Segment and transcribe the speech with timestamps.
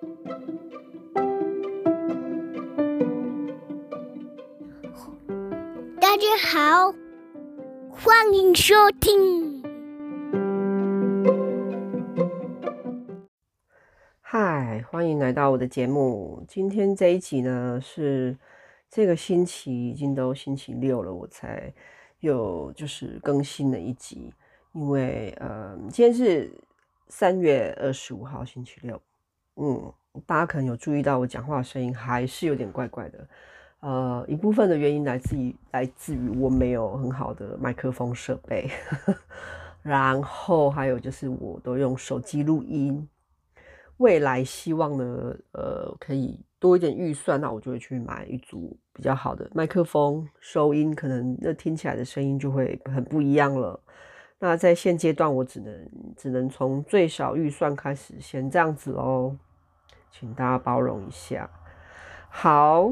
[0.00, 0.06] 大
[6.16, 6.90] 家好，
[7.90, 9.62] 欢迎收听。
[14.22, 16.42] 嗨，欢迎来到我的节目。
[16.48, 18.38] 今天这一集呢，是
[18.88, 21.74] 这个星期已经都星期六了，我才
[22.20, 24.32] 又就是更新了一集。
[24.72, 26.50] 因为呃，今天是
[27.08, 28.98] 三月二十五号，星期六。
[29.56, 29.92] 嗯，
[30.26, 33.28] 大家可能有注意到我讲话的声音还是有点怪怪的。
[33.80, 38.68] 呃，一部分的原因来自于来自于我没有很好的麦克风设备，
[39.82, 43.08] 然后还有就是我都用手机录音。
[43.96, 53.78] 未来希望呢，呃，可以多一点预算，那我就会去买一组比较好的麦克风收音，可能那听起来的声音就会很不一样了。
[54.40, 59.36] 那在现阶段，我只能只能从最少预算开始，先这样子哦，
[60.10, 61.48] 请大家包容一下。
[62.28, 62.90] 好。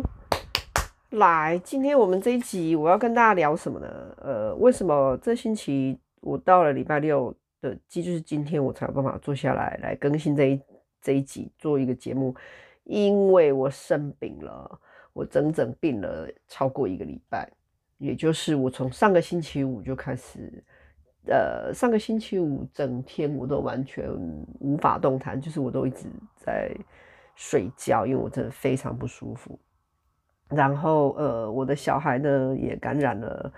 [1.13, 3.89] 来，今天我们这一集我要跟大家聊什么呢？
[4.19, 10.61] 呃，为什么这星期我到了礼拜六的，即就是今天我才有办法坐下来来更新这一
[11.01, 12.37] 这一集做一个节目？
[12.85, 14.79] 因为我生病了，
[15.15, 17.51] 我整整病了超过一个礼拜，
[17.97, 20.63] 也就是我从上个星期五就开始，
[21.29, 24.09] 呃，上个星期五整天我都完全
[24.61, 26.75] 无法动弹，就是我都一直在
[27.35, 29.59] 睡觉，因为我真的非常不舒服。
[30.49, 33.53] 然后，呃，我的小孩呢也感染了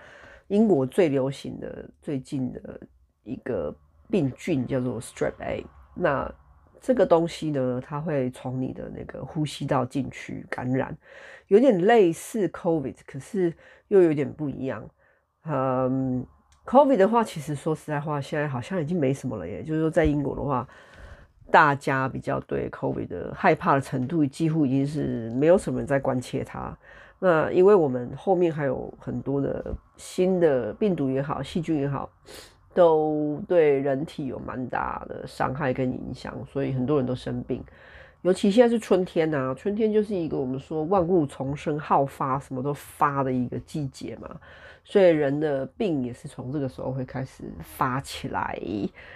[0.49, 2.79] 英国最流行的最近的
[3.23, 3.73] 一个
[4.09, 5.65] 病菌，叫做 Strep A。
[5.95, 6.29] 那
[6.81, 10.97] 这个东西呢，它会从你的那个呼吸道进去感染，
[11.47, 13.53] 有点类似 COVID，可是
[13.87, 14.85] 又有点不一样。
[15.43, 16.25] 嗯
[16.71, 19.61] ，COVID 的话，其实说实在话，现在好像已经没什么了耶。
[19.61, 20.65] 就是说，在英国的话。
[21.51, 26.73] 大家比较对 COVID 的害怕的程度，几乎已经是没有什么人在关切它。
[27.19, 32.09] 那因为我们后面还有很多的新的病毒也好，细菌也好，
[32.73, 37.61] 都对人体有蛮大的伤害跟影响，所以很多人都生病。
[38.21, 44.29] 尤其现在是春天啊，春天就是一个我们说万物重生、好发、什么都发的一个季节嘛。
[44.83, 48.59] 所以人的病也是从这个时候会开始发起来，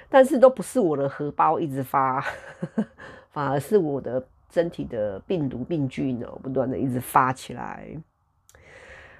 [0.07, 2.23] 但是都不是我的荷包一直发，
[3.31, 7.89] 反而是我的身体的病毒病菌呢，不断的一直发起来。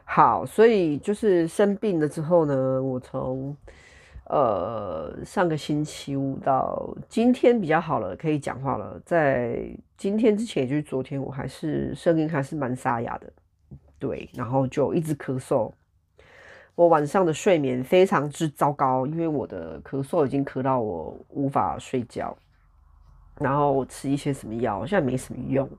[0.04, 3.58] 好，所以就是生病了之后呢，我从
[4.26, 9.00] 呃上个星期五到今天比较好了，可以讲话了。
[9.06, 13.32] 在今天之前，也就是昨天，我还是声音还是蛮沙哑的，
[14.00, 15.72] 对，然后就一直咳嗽。
[16.74, 22.38] 我晚上的睡眠非常之糟糕，因为我的咳嗽已经咳到我无法睡觉，
[23.40, 25.70] 然后我吃一些什么药，现在没什么用。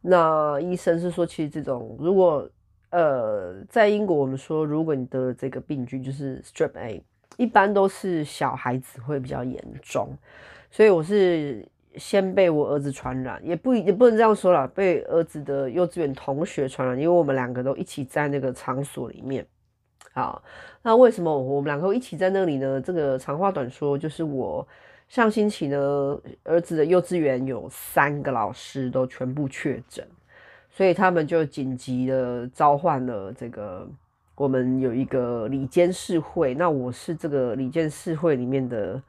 [0.00, 2.48] 那医生是说，其实这种如果
[2.90, 7.02] 呃在英国，我们说如果你得这个病菌，就是 Strep A，
[7.36, 10.08] 一般都是小孩子会比较严重，
[10.70, 11.66] 所以我是
[11.96, 19.46] 先被我儿子传染，也不也不能这样说啦，被儿子的幼稚园同学传染，因为我们两个都一起在那个场所里面。
[20.12, 20.42] 好，
[20.82, 22.80] 那为什么我们两个一起在那里呢？
[22.80, 24.66] 这个长话短说，就是我
[25.08, 30.06] 上星期呢，儿子的幼稚园有三个老师都全部确诊，
[30.70, 33.86] 所以他们就紧急的召唤了这个
[34.36, 39.02] 我们有一个理监事会，那我是这个理监事会里面的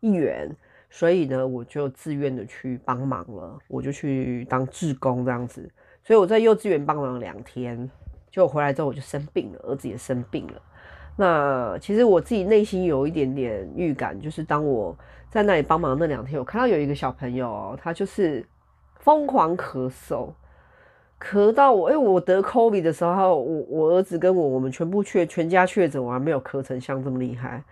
[0.00, 0.50] 一员，
[0.90, 5.70] 所以呢，我就自愿的去帮忙了，我就去当志工这样子，
[6.02, 7.88] 所以我在幼稚园帮忙两天。
[8.30, 10.62] 就回来之后我就生病了，儿子也生病了。
[11.16, 14.96] 那其实我自己内心有一点点预感，就是当我
[15.28, 18.42] 在那里帮忙那两天，我看到有一个小朋友，他就是
[19.00, 20.30] 疯狂咳嗽，
[21.22, 27.62] 咳到我，哎，我得 COVID 的时候，我我儿子跟我我们全部确全家确诊，我还没有咳成像这么厉害。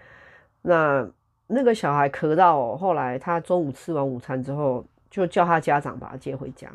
[0.62, 1.09] 那
[1.49, 6.71] 那个小孩咳到后来，他中午吃完午餐之后，就叫他家长把他接回家。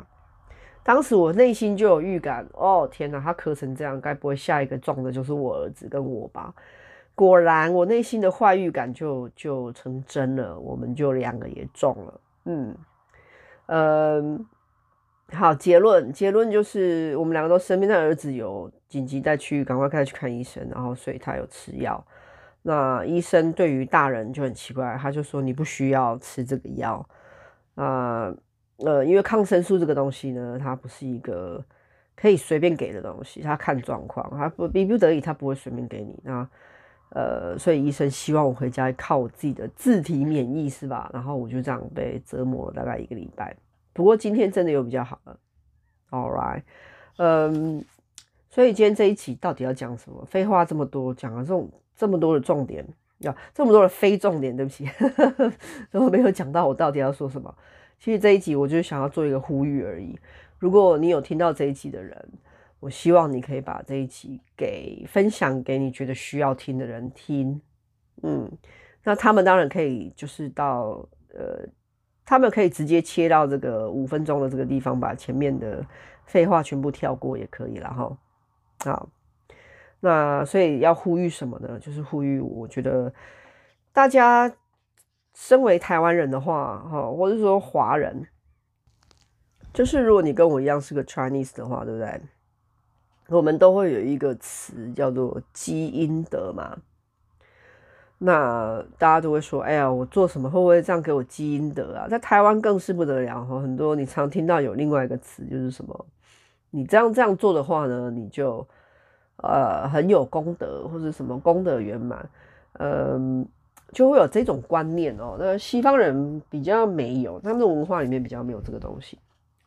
[0.82, 6.54] 当时我内心就有预感，哦天哪，他咳成这样，该不会下一个中的就是我儿子跟我吧？
[7.14, 12.20] 果然，我内心的坏预感就就成真了，我们就两个也中了。
[12.44, 12.76] 嗯，
[13.66, 14.46] 嗯，
[15.32, 22.04] 好，结论结论就是我们两个都生病，但儿子有紧急带去，赶快带去看医生，然后所以他有吃药。
[22.62, 27.06] 那医生对于大人就很奇怪，他就说你不需要吃这个药
[27.74, 28.26] 啊。
[28.26, 28.36] 呃
[28.78, 31.64] 呃，因为抗生素这个东西呢，它不是一个
[32.14, 36.14] 可以随便给的东西，它看状况，它不逼不得已，它不会随便给你。
[36.22, 36.46] 那
[37.12, 41.10] 呃，所以医生希望我回家靠我自己的自体免疫，是吧？
[41.14, 43.56] 然后我就这样被折磨了大概一个礼拜。
[43.96, 45.38] 不过今天真的有比较好了。
[46.10, 46.62] All right，
[47.16, 47.82] 嗯，
[48.50, 50.22] 所以今天这一集到底要讲什么？
[50.26, 52.86] 废话这么多，讲了这种这么多的重点，
[53.18, 54.84] 要这么多的非重点，对不起，
[55.90, 57.52] 然后没有讲到我到底要说什么。
[57.98, 60.18] 其实这一集我就想要做一个呼吁而已。
[60.58, 62.28] 如果你有听到这一集的人，
[62.78, 67.58] 我希望你可以把这一集给分享给你觉得需要听的人听。
[68.22, 68.50] 嗯，
[69.02, 71.66] 那他们当然可以，就是到呃，
[72.26, 75.82] 他们可以直接切到这个五分钟的这个地方，把前面的
[76.24, 78.18] 废话全部跳过也可以了哈。
[78.84, 79.08] 好，
[80.00, 81.78] 那所以要呼吁什么呢？
[81.78, 83.14] 就是呼吁，我觉得
[83.92, 84.52] 大家
[85.34, 88.26] 身为台湾人的话，哈，或者说华人，
[89.72, 92.20] 就是如果你跟我一样是个 Chinese 的话，对不对？
[93.28, 96.76] 我们都会有一个词叫做基因德嘛。
[98.18, 106.06] 那大家都会说：“哎呀，我做什么会不会这样给我积阴德啊？”在台湾更是不得了哈，很多你常听到有另外一个词，就是什么，
[106.70, 108.66] 你这样这样做的话呢，你就
[109.36, 112.26] 呃很有功德，或者什么功德圆满，
[112.78, 113.46] 嗯，
[113.92, 115.36] 就会有这种观念哦。
[115.38, 119.18] 那西方人比较没有，他们的文化里面比较没有这个东西，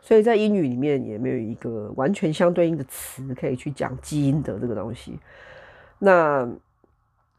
[0.02, 5.20] 所以在英语里面也没有一个完全相对应的词可以去讲积阴德这个东西。
[6.00, 6.50] 那。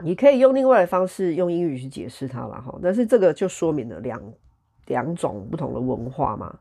[0.02, 4.20] 你可以用另外的方式用英语去解释它了哈，但是这个就说明了两
[4.86, 6.54] 两种不同的文化嘛。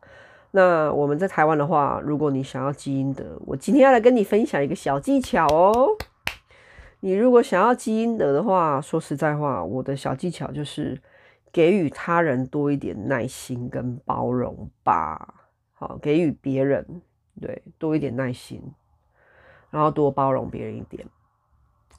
[0.51, 5.95] 那我们在台湾的话，如果你想要积阴德，我今天要来跟你分享一个小技巧哦。
[7.01, 10.99] 你如果想要积阴德的话，说实在话，我的小技巧就是
[11.51, 15.35] 给予他人多一点耐心跟包容吧。
[15.73, 17.01] 好，给予别人
[17.39, 18.61] 对多一点耐心，
[19.69, 21.07] 然后多包容别人一点。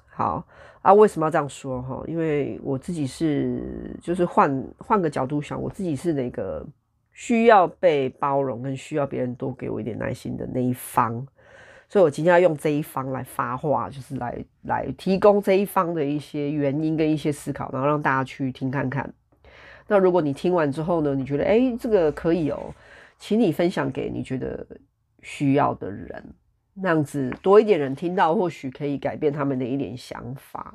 [0.08, 0.44] 好
[0.82, 2.02] 啊，为什么要这样说哈？
[2.06, 6.64] 因为我自己是，就是换换个角度想，我自己是那个
[7.12, 11.26] 需要被包容跟需要别人多给我一点耐心的那一方，
[11.86, 19.12] 所以我今天要用这一方来发话，就是来来提供这一方的一些原因跟一些思考，然后让大家去听看看。
[19.86, 22.74] 那如果你听完之后呢，你觉得诶，这个可以哦，
[23.18, 24.66] 请你分享给你觉得
[25.20, 26.24] 需要的人。
[26.82, 30.74] 那样子多一点人听到，或许可以改变他们的一点想法。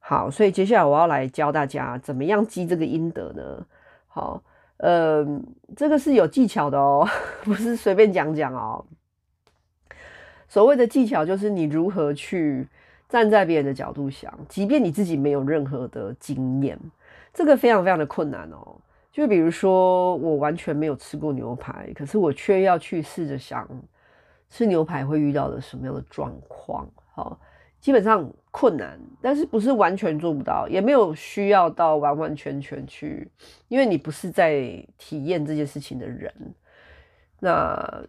[0.00, 3.66] 好，所以接下来我要来教大家怎么样积这个阴德呢？
[4.08, 4.42] 好，
[4.78, 5.24] 呃，
[5.76, 7.06] 这个是有技巧的哦，
[7.44, 8.84] 不是随便讲讲哦。
[10.48, 12.66] 所谓的技巧就是你如何去
[13.08, 16.78] 站在别人的角度想，即便你自己没有任何的经验，
[17.32, 18.76] 这个非常非常的困难哦。
[19.12, 23.68] 就比如说，我完全没有吃过牛排，可是我却要去试着想。
[24.52, 26.86] 吃牛排会遇到的什么样的状况？
[27.14, 27.40] 好，
[27.80, 33.26] 基本上困难，但是不是完全做不到，也没有需要到完完全全去，
[33.68, 36.30] 因为你不是在体验这件事情的人。
[37.40, 38.04] 那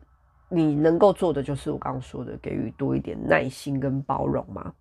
[0.50, 4.74] 你能够做的就是我刚刚说的，给予多一点耐心跟包容嘛。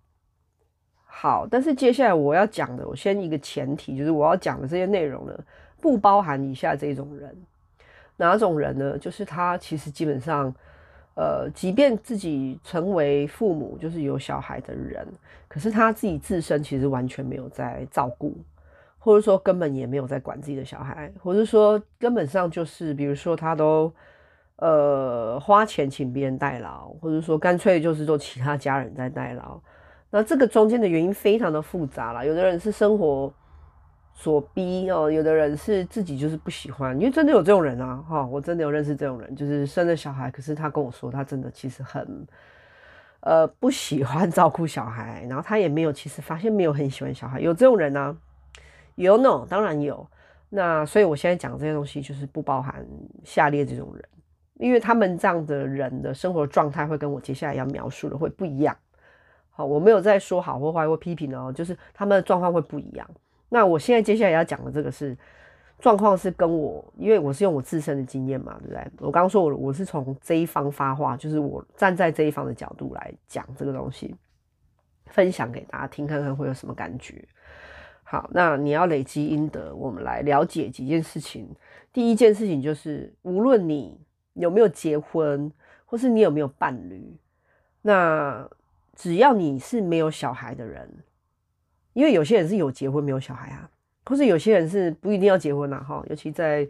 [1.05, 5.33] 好，但是接下来我要讲的，我先一个前提，就是我要讲的这些内容呢，
[5.79, 7.33] 不包含以下这种人。
[8.17, 8.97] 哪种人呢？
[8.97, 10.53] 就是他其实基本上。
[11.15, 15.07] 呃，即便自己成为父母，就是有小孩的人，
[15.47, 18.35] 可是他自己自身其实完全没有在照顾，
[18.97, 23.93] 或者说根本也没有在管自己的小孩，或者说根本上就是，比如说他都
[24.55, 29.59] 呃花钱请别人代劳，或者说干脆就是做其他家人在代劳。
[30.09, 33.31] 那这个中间的原因非常的复杂啦，有的人是生活。
[34.15, 42.27] 所逼哦，有的人是自己就是不喜欢，因为真的有这种人啊，哈，我真的有认识这种人，就是生了小孩，可是他跟我说，他真的其实很，
[43.21, 48.15] 呃，不喜欢照顾小孩，然后他也没有，其实发现没有很喜欢小孩，有这种人呢、啊，
[48.95, 50.07] 有呢，当然有，
[50.49, 52.85] 那所以我现在讲这些东西就是不包含
[53.23, 54.05] 下列这种人，
[54.59, 58.77] 因为他们这样的人的生活状态会跟我接下来要描述的会不一样，
[59.49, 63.09] 好，我没有在说好或坏或批评哦，就是他们的状况会不一样。
[63.53, 65.15] 那我现在接下来要讲的这个是
[65.77, 68.91] 状况，是跟我，因为我是用我自身的经验嘛，对不对？
[68.97, 74.15] 我刚刚说我我是从这一方发话，就是我站在这一方的角度来讲这个东西，
[75.05, 77.23] 分享给大家听，看看会有什么感觉。
[78.03, 81.47] 好，那你要累积阴德，我们来了解几件事情。
[81.91, 84.01] 第一件事情就是，无论你
[84.33, 85.51] 有没有结婚，
[85.85, 87.19] 或是你有没有伴侣，
[87.83, 88.49] 那
[88.95, 90.89] 只要你是没有小孩的人。
[91.93, 93.69] 因为有些人是有结婚没有小孩啊，
[94.05, 96.67] 或是有些人是不一定要结婚啊，哈，尤其在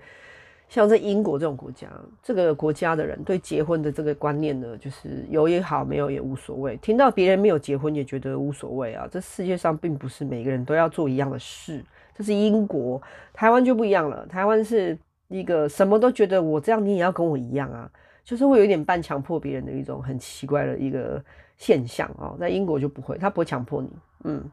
[0.69, 1.87] 像在英国这种国家，
[2.21, 6.75] 这个国家的人对结婚的这个观念呢，就是有也好，没有也无所谓。
[6.77, 11.83] 听到别人没有结婚也觉得无所谓啊，这世界上并不是每个人都要做一样的事，
[12.15, 13.01] 这是英国，
[13.33, 14.25] 台湾就不一样了。
[14.25, 17.89] 台湾是一个什么都觉得我这样你也要跟我一样啊，
[18.23, 21.23] 就是会有点半强迫别人的一种很奇怪的一个
[21.57, 22.35] 现象哦。
[22.39, 23.89] 在英国就不会，他不会强迫你，
[24.23, 24.43] 嗯，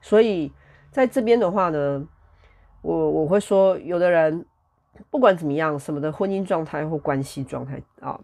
[0.00, 0.52] 所以
[0.90, 2.06] 在这边的话呢，
[2.82, 4.44] 我我会说，有的人
[5.10, 8.18] 不管怎么样，什么的婚姻状态或关系状态啊，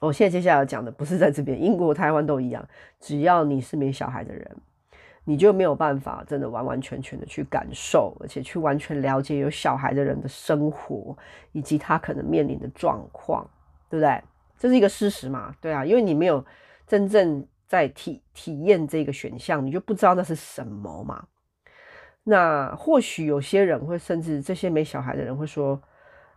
[0.00, 2.66] 我现在接下来要讲的不是在这边，英国、台湾都一样，
[2.98, 4.56] 只要你是没小孩的人。
[5.24, 11.16] 你就没有办法真的完完全全的去感受，而且去完全了解有小孩的人的生活，
[11.52, 13.48] 以及他可能面临的状况，
[13.92, 14.24] 对不对？
[14.58, 15.54] 这是一个事实嘛？
[15.60, 16.42] 对啊，因为你没有
[16.86, 21.26] 真正在体体验这个选项，你就不知道那是什么嘛。
[22.24, 25.78] 那或许有些人会，甚至这些没小孩的人会说：“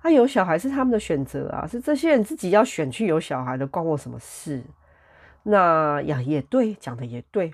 [0.03, 4.61] 啊，有小孩是他们的选择啊，是这些人自己要选去有小孩的，关我什么事？”
[5.43, 7.53] 那呀，也对，讲的也对。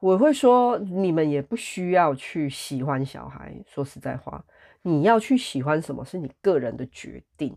[0.00, 3.54] 我会说，你们也不需要去喜欢小孩。
[3.66, 4.42] 说实在话，
[4.80, 7.54] 你要去喜欢什么是你个人的决定，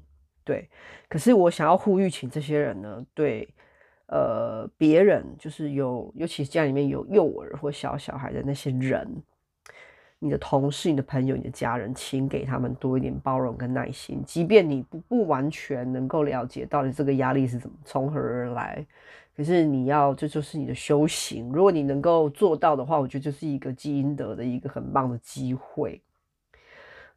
[0.47, 0.69] 对。
[1.09, 3.47] 可是我想要呼吁，请这些人呢，对，
[4.05, 9.05] 呃，别人就是有，尤其是家里面有幼儿或小小孩的那些人，
[10.19, 14.23] 你的同事、你的朋友、你的家人，请给他们多一点包容跟耐心。
[14.25, 18.85] 即便你不不完全能够了解到底这个压力是怎么从何而来。
[19.35, 21.51] 可是你要，这就是你的修行。
[21.51, 26.01] 如果你能够做到的话，我觉得就是一个积阴德的一个很棒的机会。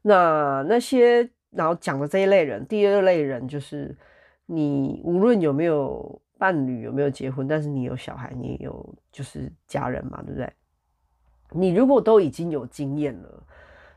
[0.03, 3.97] 那那些然后讲的这一类人，第二类人就是
[4.47, 10.53] 你无论有没有伴侣，有没有结婚，但是你有小孩，你也有就是家人嘛，对不对？
[11.53, 13.43] 你如果都已经有经验了，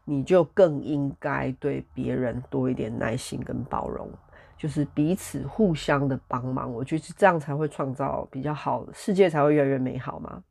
[0.06, 4.10] 你就更应该对别人多一点耐心跟包容。
[4.56, 10.42] 就是彼此互相的帮忙，我觉得这样才会创造比较好世界，才会越来越美好嘛。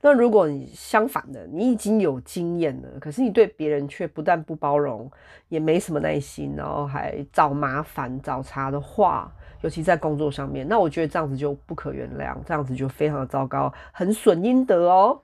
[0.00, 5.10] 那如果你相反的，你已经有经验了，可是你对别人却不但不包容，
[5.48, 15.22] 也没什么耐心，然后还找麻烦找茬的话，尤其在工作上面，那我觉得这样子就不可原谅，这样子就非常的糟糕，很损阴德哦。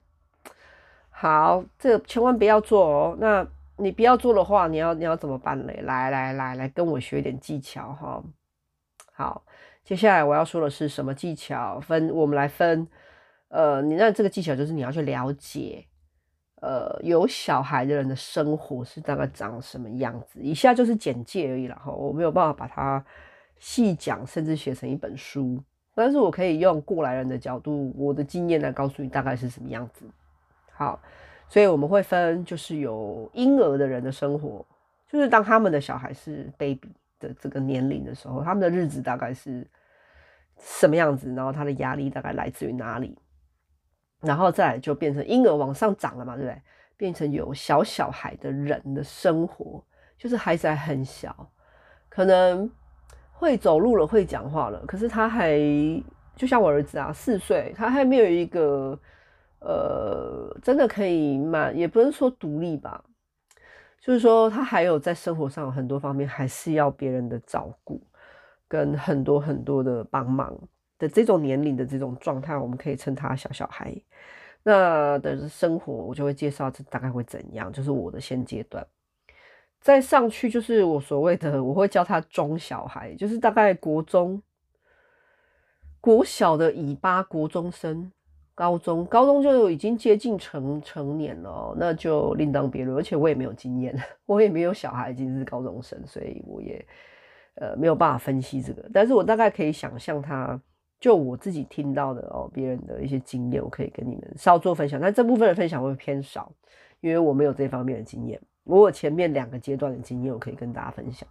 [1.10, 3.16] 好，这个千万不要做哦。
[3.18, 3.46] 那。
[3.78, 5.82] 你不要做的话，你要你要怎么办嘞？
[5.82, 8.24] 来来来来，跟我学一点技巧哈。
[9.12, 9.44] 好，
[9.84, 11.78] 接下来我要说的是什么技巧？
[11.78, 12.88] 分我们来分，
[13.56, 15.82] 呃，你那这个技巧就是你要去了解，
[16.60, 20.38] 呃，有小孩的人的生活是大概长什么样子。
[20.42, 23.02] 以下就是简介而已啦哈，我没有办法把它
[23.58, 25.58] 细讲，甚至写成一本书，
[25.94, 30.04] 但是我可以用过来人的角度，我的经验来告诉你大概是什么样子。
[30.72, 31.00] 好。
[31.48, 34.66] 所以我们会分，就是有婴儿的人的生活，
[35.08, 39.64] 就是当他们的小孩是 baby 的这个年龄的时候，他们的日子大概是
[40.58, 43.16] 什么样子，然后他的压力大概来自于哪里，
[44.20, 46.62] 然后再来就变成婴儿往上长了嘛，对不对？
[46.96, 49.84] 变成有小小孩的人的生活，
[50.16, 51.50] 就是孩子还很小，
[52.08, 52.70] 可能
[53.32, 55.58] 会走路了，会讲话了，可是他还
[56.34, 58.98] 就像我儿子啊，四岁，他还没有一个。
[59.58, 63.02] 呃，真的可以满，也不能说独立吧，
[63.98, 68.00] 就是说他还有在生活上很多方面还是要别人的照顾，
[68.68, 70.56] 跟很多很多的帮忙
[70.98, 73.94] 的这种年龄的这种状态，我们可以称他小小孩。
[74.62, 78.86] 那的生活我就会介绍这大概会怎样，就是我的现阶段。
[79.80, 84.42] 再上去就是我所谓的，我会叫他中小孩，就是大概国中、
[86.00, 88.10] 国小的尾巴，国中生。
[88.58, 92.96] 高中，高中就已经接近成成年了，那就另当别论。
[92.96, 96.82] 而且我也没有经验， 我也没有小孩已经是高中生，所以我也
[97.56, 98.82] 呃没有办法分析这个。
[98.94, 100.58] 但是我大概可以想象他，
[100.98, 105.00] 就我自己听到的哦，别人的一些经验，我可以跟你们稍作分享。
[105.00, 106.50] 但这部分的分享会偏少，
[107.00, 108.40] 因为我没有这方面的经验。
[108.64, 111.28] 我有前面两个阶段的经验，我可以跟大家分享。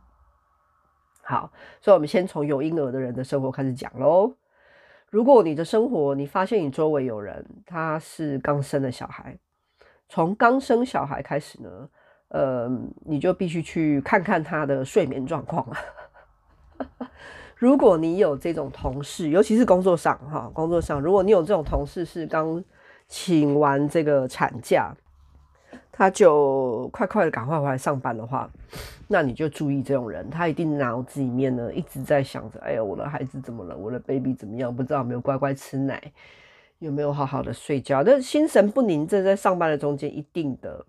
[1.21, 4.35] 好，所以我们先从有婴儿的人的生活开始讲喽。
[5.09, 9.37] 如果你的生活，你发现你周围有人他是刚生的小孩，
[10.07, 11.89] 从刚生小孩开始呢，
[12.29, 12.69] 呃，
[13.05, 15.67] 你就必须去看看他的睡眠状况。
[17.55, 22.63] 如果你有这种同事，尤其是工作上哈，工作上，如果你有这种同事是刚
[23.07, 24.93] 请完这个产假。
[25.97, 28.49] 他就快快的赶快回来上班的话，
[29.07, 33.77] 那你就注意这种人，他一定脑子里面呢一直在想着，哎呀，我的孩子怎么了？
[33.77, 34.75] 我的 baby 怎么样？
[34.75, 36.11] 不知道没有乖乖吃奶，
[36.79, 38.03] 有没有好好的睡觉？
[38.03, 40.85] 但心神不宁，这在上班的中间一定的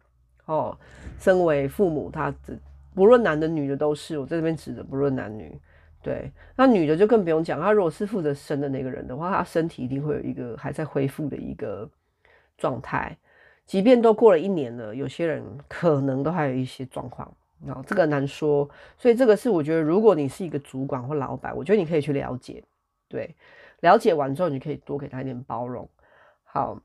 [0.47, 0.77] 哦。
[1.21, 2.35] 身为父母，他
[2.93, 5.57] 不论男的女的都是，我在这边指的不论男女。
[6.07, 11.91] 对，那女的就更不用讲，她如果是负责生的那个人的话，她身体一定会有一个还在恢复的一个
[12.57, 13.17] 状态。
[13.65, 17.27] 即便都过了一年了，有些人可能都还有一些状况，
[17.67, 22.63] 哦，这个难说，所以这个是我觉得，如果你是一个主管或老板，我觉得你可以去了解，
[23.09, 23.35] 对，
[23.81, 25.89] 了解完之后，你可以多给他一点包容。
[26.45, 26.81] 好，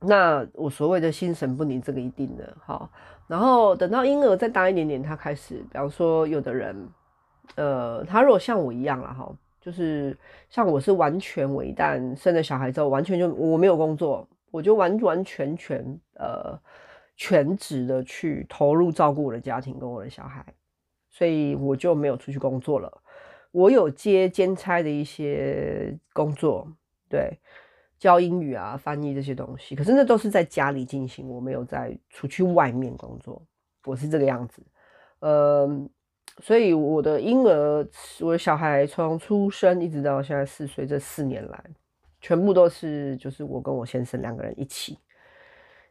[0.00, 2.54] 那我所谓的心神不宁，这个一定的。
[2.62, 2.90] 好，
[3.26, 6.86] 然后等到婴儿再大一点点，他开始，比方说，有的人，
[7.56, 10.16] 呃，他如果像我一样了哈，就是
[10.48, 16.58] 像我是完全我一旦生了小孩之后，完全就我没有工作，我就完完全全呃。
[17.20, 20.46] 全职的去投入照顾我的家庭跟我的小孩，
[21.10, 23.02] 所以我就没有出去工作了。
[23.50, 26.72] 我有接兼差的一些工作，
[27.10, 27.36] 对，
[27.98, 33.42] 教英语啊、翻译这些东西，可是那都是在家里进行，我没有再出去外面工作。
[33.84, 34.62] 我是这个样子，
[35.18, 35.90] 嗯，
[36.40, 37.86] 所以我的婴儿，
[38.20, 41.64] 我的小孩从出生一直到现在四岁，这四年来，
[42.20, 44.98] 全部都是就是我跟我先生两个人一起。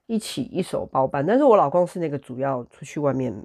[0.10, 3.36] 一起一手包办，但是我老公是那个主要出去外面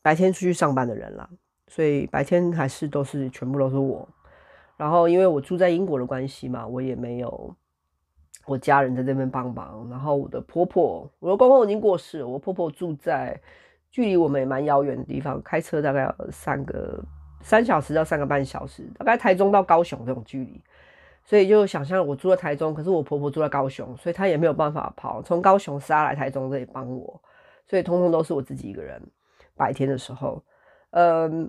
[0.00, 1.28] 白天出去上班的人啦，
[1.66, 4.08] 所以白天还是都是全部都是我。
[4.76, 7.52] 然后因为我住在英国的关系嘛，我也没有
[8.46, 9.88] 我家人在这边帮忙。
[9.90, 13.36] 然后我的婆婆，我的公公已经过世了，我婆婆住在
[13.94, 17.00] 距离我们也蛮遥远的地方，开车大概要三个
[17.40, 20.60] 三小时到三个半小时，大概台中到高雄这种距离。
[21.22, 27.22] 所以就想象我住在台中，可是我婆婆住在高雄，所以她也没有办法跑从高雄杀来台中这里帮我，
[27.68, 29.00] 所以通通都是我自己一个人。
[29.56, 30.42] 白天的时候，
[30.90, 31.48] 嗯，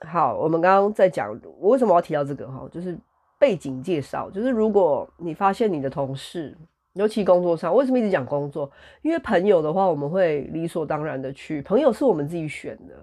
[0.00, 2.98] 好，我们刚刚在讲我为什么要提到这个哈，就是
[3.38, 6.56] 背景介绍，就是如果你发现你的同事，
[6.96, 8.70] 尤其工作上，为什么一直讲工作？
[9.02, 12.94] 因为朋友的话，我们会理所当然的去，朋友是我们自己选的。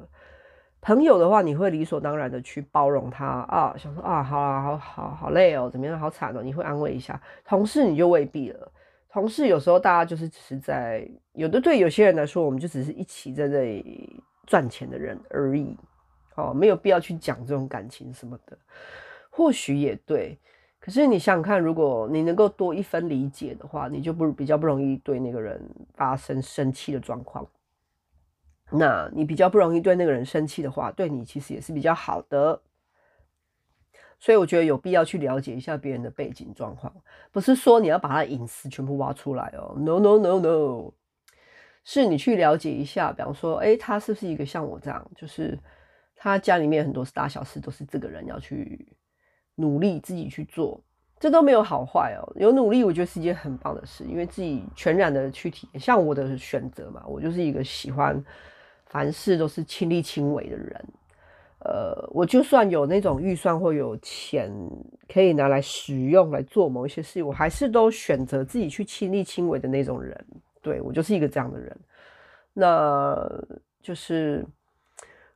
[0.82, 7.22] 朋友的话，你会理所当然的去包容他啊，想说啊，好啊，好好好累哦，怎么样，好惨哦，你会安慰一下。
[7.46, 8.72] 同事你就未必了，
[9.10, 15.78] 同事有时候大家就是只是在有的对有些人来说，我们就只是一起在这里赚钱的人而已，
[16.36, 18.58] 哦，没有必要去讲这种感情什么的。
[19.30, 20.38] 或许也对，
[20.84, 25.58] 可是你想想看，如果你能够多一分理解的话，你就不比较不容易对那个人
[25.93, 27.48] 发生生气的状况。
[28.69, 32.62] 那你比较不容易对那个人生气的话，对你其实也是比较好的。
[34.19, 36.93] 所以我觉得有必要去了解一下别人的背景状况，
[37.32, 39.74] 不是说你要把他隐私全部挖出来哦。
[39.78, 40.91] No no no no，
[41.86, 45.58] 是你去了解一下，比方说，诶，他是不是一个像我这样，就是
[46.13, 48.86] 他家里面很多大小事都是这个人要去
[49.56, 50.80] 努力自己去做，
[51.20, 52.34] 这都没有好坏哦。
[52.36, 55.80] 有努力，我觉得是一件很棒的事，因为自己全然的去体验。
[55.80, 58.24] 像我的选择嘛，我就是一个喜欢。
[58.86, 60.86] 凡事都是亲力亲为的人，
[61.62, 64.54] 呃，我就算有那种预算或有钱
[65.12, 70.24] 可以拿来使用来做某一些事，我还是都选择自己去亲力亲为的那种人。
[70.62, 71.76] 对，我就是一个这样的人。
[72.54, 73.18] 那
[73.82, 74.46] 就是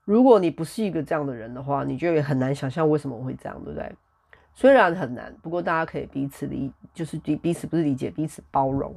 [0.03, 3.91] 如果你不是一个这样的人的话，你就也很难想象为什么我会这样，对不对？
[4.57, 8.91] 虽然很难，不过大家可以彼此理，就是彼彼此不是理解，彼此包容。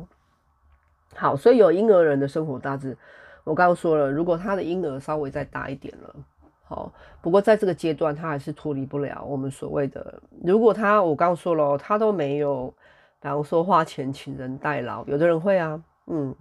[1.14, 2.96] 好，所以有婴儿人的生活大致。
[3.44, 6.16] 我刚刚说了，如果他的婴儿稍微再大一点了，
[6.64, 10.22] 好，不过在这个阶段，他还是脱离不了我们所谓的。
[10.42, 12.74] 如果他，我刚刚说了，他都没有，
[13.20, 16.34] 比方说花钱请人代劳，有的人会啊，嗯，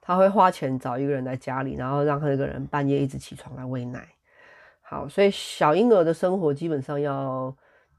[0.00, 4.06] 他会花钱找一个人来家里，然后让那个人半夜一直起床来喂奶。
[4.80, 7.52] 好，所以小婴儿的生活基本上要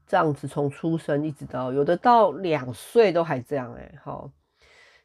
[0.06, 4.30] 这样子，从出生一直到有的到两岁都还这样，哎，好，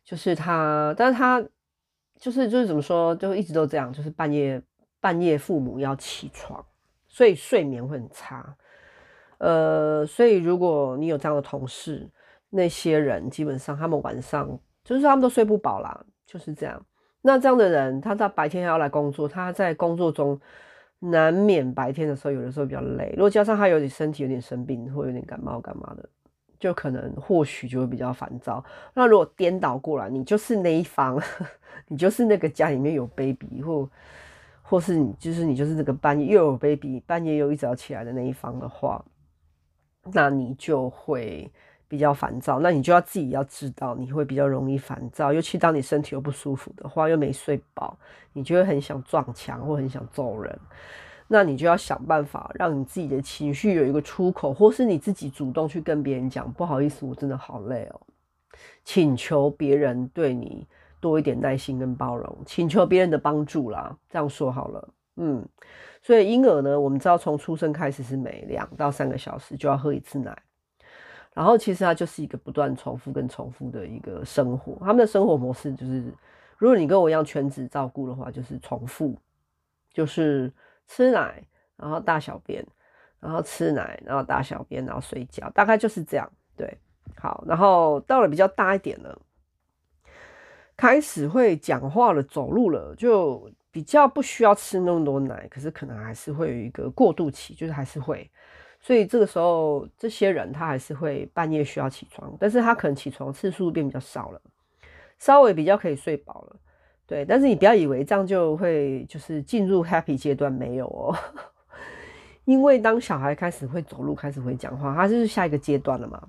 [0.03, 1.43] 就是他，但是他。
[2.19, 4.59] 就是就是怎么说，就一直都这样，就是半夜
[4.99, 6.65] 半夜父母要起床，
[7.07, 8.57] 所以睡眠会很差。
[9.37, 12.09] 呃，所以如果你有这样的同事，
[12.49, 14.49] 那些人基本上他们晚上
[14.83, 16.83] 就是他们都睡不饱啦，就是这样。
[17.21, 20.41] 那这样的人，他在白天还要来工作，他在工作中
[20.99, 23.13] 难免白天的时候有的时候比较累。
[23.15, 26.09] 如果加上他有点身体有点生病或有点感冒干嘛的。
[26.59, 28.65] 就可能或许就会比较烦躁。
[28.95, 31.21] 那如果颠倒过来，你就是那一方，
[31.87, 33.87] 你就是那个家里面有 baby，或
[34.63, 39.05] 或是你就是你就是那个半夜又有 baby，半夜又一直要起来的那一方的话，
[40.11, 41.47] 那你就会
[41.87, 42.59] 比较烦躁。
[42.59, 47.97] 那你就要自己要知道，你会比较容易烦躁，尤其当你身体又不舒服的话，又没睡饱，
[48.33, 50.59] 你就会很想撞墙或很想揍人。
[51.29, 57.99] 那你就要想办法让你自己的情绪有一个出口，或是你自己主动去跟别人讲，不好意思，我真的好累哦，
[58.85, 60.65] 请求别人对你
[61.01, 63.93] 多一点耐心跟包容，请求别人的帮助啦。
[64.09, 65.45] 这样说好了，嗯，
[66.01, 70.33] 所以婴儿呢，我们知道从出生开始是每两到三个小时就要喝一次奶，
[71.37, 76.11] 然后其实它就是一个不断重复跟重复的一个生活，他们的生活模式就是，
[76.57, 79.15] 如果你跟我一样全职照顾的话，就是重复。
[79.93, 80.51] 就是
[80.87, 81.43] 吃奶，
[81.75, 82.63] 然后大小便，
[83.19, 86.31] 然后吃奶，然后大小便，然后睡觉，大概就是这样。
[86.55, 86.77] 对，
[87.15, 89.19] 好，然后到了比较大一点了，
[90.75, 98.29] 开始会讲话了，走路了，就比较不需要吃那么多奶，可是可能还是会有一个过渡期，就是还是会。
[98.79, 104.41] 所以这个时候，这些人他还是会半夜需要起床，但是他可能起床次数变比较少了，
[105.19, 106.55] 稍微比较可以睡饱了。
[107.05, 111.15] 对，但是你不要以为这样就会就是进入 happy 阶段，没有哦。
[112.45, 116.21] 因为当小孩开始会走路，开始会讲话，他就是下一个阶段了嘛。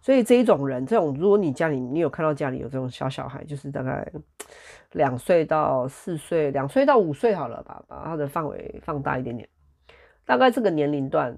[0.00, 4.10] 所以这一种人，这种如果你家里你有看到家里有这种小小孩，就是大概
[4.92, 9.46] 两岁到四岁，两岁到五岁好了吧，把他的范围放大一点点，
[10.24, 11.36] 大概这个年龄段，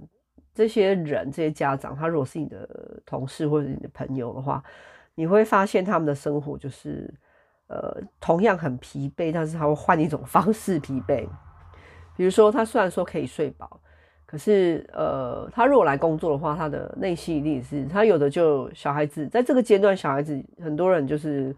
[0.55, 2.69] 这些人这些家长，他如果是你的
[3.05, 4.63] 同事或者你的朋友的话，
[5.15, 7.13] 你会发现他们的生活就是。
[7.69, 11.27] 呃，同样很疲惫，但是他会换一种方式疲惫。
[12.15, 13.81] 比如说，他虽然说可以睡饱，
[14.27, 21.57] 可是呃，他如果来工作的话，他的内心一定是他有的就小孩子，在这个阶段，小孩子很多人就是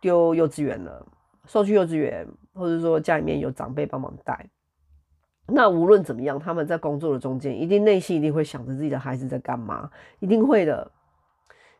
[0.00, 1.04] 丢幼稚园了，
[1.46, 4.46] 送去幼稚园，或者说家里面有长辈帮忙带。
[5.52, 10.90] 那无论怎么样，他们在工作的中间，一定内心一定会想着自己的孩子在干嘛，一定会的，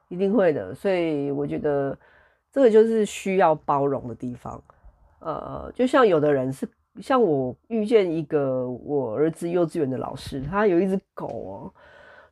[0.09, 0.75] 一定会的。
[0.75, 1.99] 所以我觉得。
[2.53, 4.61] 这个就是需要包容的地方，
[5.21, 6.69] 呃，就像有的人是
[7.01, 11.73] 像我遇见一个我儿子幼稚园的老师，他有一只狗哦，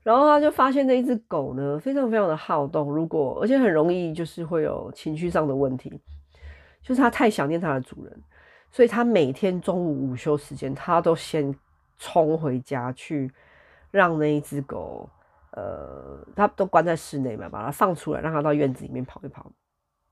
[0.03, 5.89] 然后他就发现那一只狗呢，非常非常的好动，如果而且很容易就是会有情绪上的问题，
[6.83, 8.21] 就是他太想念他的主人，
[8.71, 11.55] 所以他每天中午午休时间，他都先
[11.99, 13.31] 冲回家去
[13.91, 15.09] 让那一只狗，
[15.53, 19.51] 呃，他都关在室内嘛，把它放出来，让它到院子里面跑一跑。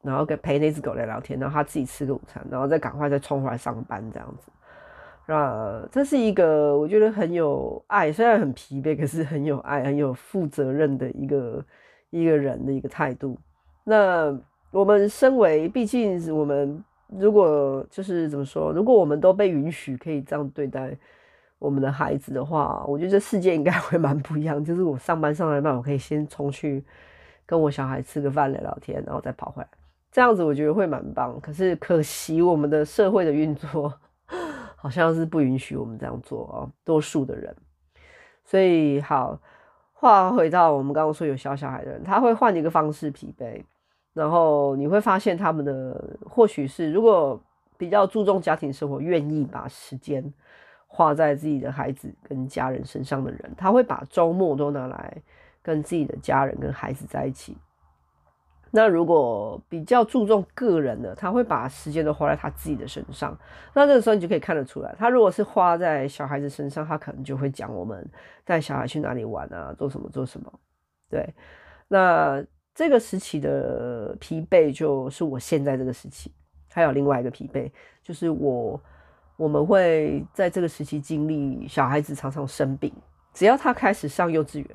[0.02, 5.32] 然后跟陪那只狗聊聊天，然后他自己吃个午餐，然后再赶快再冲回来上班这样子。
[5.32, 11.64] 啊，这是一个我觉得很有爱，虽然很疲惫，可是很有爱、很有负责任的一个
[12.10, 13.36] 一个人的一个态度。
[13.82, 14.38] 那
[14.70, 20.96] 我们身为，毕竟是我们如果就是怎么说，如果我们都被允许可以这样对待
[21.58, 24.62] 我们的孩子的话，我觉得这世界应该 会蛮不一样。
[24.64, 26.84] 就是我上班上来那我可以先冲去
[27.46, 29.68] 跟我小孩吃个饭聊聊天，然后再跑回来。
[30.10, 33.92] 这样子我觉得会蛮棒，可是可惜我们的社会的运作
[34.76, 37.54] 好像是不允许我们这样做哦，多数的人。
[38.44, 39.38] 所以好，
[39.92, 43.62] 话回到我们刚刚说有小小孩的人，他会换一个方式疲惫，
[44.16, 47.38] 然后你会发现他们的或许是如果
[47.76, 50.32] 比较注重家庭生活，愿意把时间
[50.86, 55.22] 花在自己的孩子跟家人身上的人，他会把周末都拿来
[55.62, 57.58] 跟自己的家人跟孩子在一起。
[58.70, 63.38] 那如果比较注重个人的，他会把时间都花在他自己的身上。
[63.74, 68.02] 那这个时候你就可以看得出来，他如果是花在小孩子身上，他可能就会讲我们
[68.46, 70.50] 带小孩去哪里玩啊，做什么做什么。
[71.10, 71.34] 对，
[71.88, 72.42] 那
[72.76, 76.30] 这个时期的疲惫就是我现在这个时期。
[76.68, 77.68] 还有另外一个疲惫，
[78.04, 78.80] 就是我
[79.36, 82.92] 我们会在这个时期经历小孩子常常生病，
[83.32, 84.68] 只要他开始上幼稚园。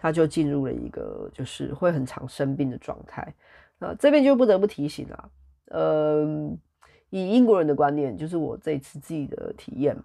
[0.00, 3.34] 他就进入了一个就是会很常生病的状态，
[3.80, 5.30] 那这边就不得不提醒了，
[5.70, 6.24] 呃，
[7.10, 10.00] 以英国人的观念，就是我这次自己的体验，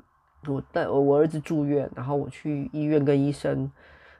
[0.47, 3.71] 我带我儿子住院，然后我去医院跟医生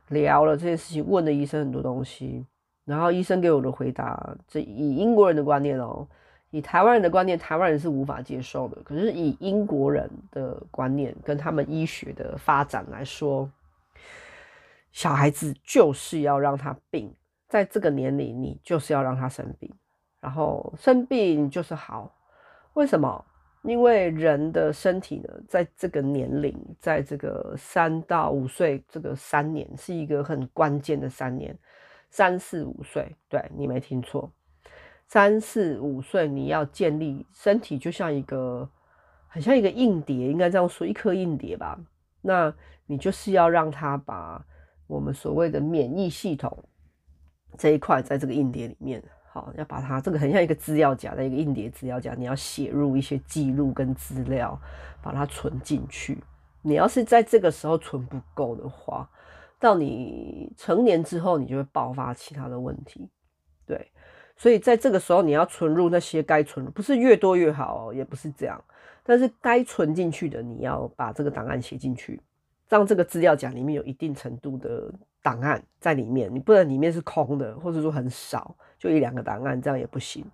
[0.10, 2.46] 聊了这件事情，问了医生很多东西，
[2.86, 6.08] 然后医生给我的回答，这以英国人的观念哦，
[6.50, 13.50] 以台湾人的观念，台湾人是无法接受的，可是以英国人的观念跟他们医学的发展来说。
[14.92, 17.12] 小孩子就是要让他病，
[17.50, 19.74] 在这个年龄，你就是要让他生病，
[20.20, 22.14] 然后生病就是好。
[22.74, 23.26] 为什么？
[23.64, 31.58] 因为人的身体呢，在这个年龄，在这个三到五岁这个三年，是一个很关键的三年。
[32.14, 34.32] 三四五岁，对，你没听错，
[35.08, 38.70] 三四五岁你要建立身体，就像一个
[39.28, 41.78] 很像一个硬碟，应该这样说，一颗硬碟吧。
[42.22, 42.54] 那
[42.86, 44.46] 你就是要让他把。
[44.86, 46.56] 我们所谓的免疫系统
[47.58, 54.60] 这一块，在这个硬碟里面，好，要把它这个很像一个资料夹的一个硬碟资料夹，你要写入一些记录跟资料，
[55.02, 56.22] 把它存进去。
[56.62, 59.10] 你要是在这个时候存不够的话，
[59.64, 63.10] 到你成年之后，你就会爆发其他的问题。
[63.66, 63.90] 对，
[64.36, 68.62] 所以在这个时候，你要存入那些该存入，不是越多越好，也不是这样，
[69.04, 72.20] 但是该存进去的，你要把这个档案写进去。
[72.68, 80.26] 让这个资料夹里面有一定程度的档案在里面，你不能里面是空的，或者说很少，就一两个档案，这样也不行。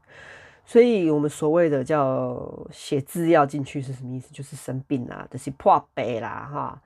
[0.66, 4.34] 所以我们所谓的叫写资料进去是什么意思？
[4.34, 6.82] 就是生病啦，就是破病啦，哈。